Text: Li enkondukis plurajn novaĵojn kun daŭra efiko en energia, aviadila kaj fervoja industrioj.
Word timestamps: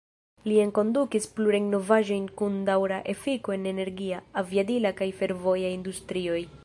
Li 0.45 0.53
enkondukis 0.61 1.27
plurajn 1.39 1.67
novaĵojn 1.73 2.25
kun 2.41 2.55
daŭra 2.69 2.97
efiko 3.15 3.55
en 3.57 3.69
energia, 3.73 4.23
aviadila 4.43 4.95
kaj 5.03 5.13
fervoja 5.21 5.75
industrioj. 5.77 6.41